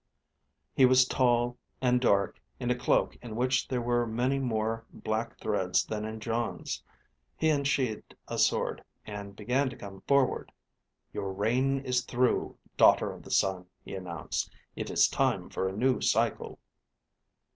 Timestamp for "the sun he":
13.21-13.93